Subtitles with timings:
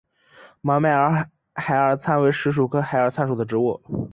[0.61, 0.95] 毛脉
[1.53, 4.09] 孩儿参为石竹科孩儿参属的植物。